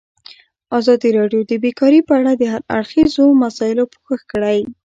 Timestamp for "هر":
2.53-2.61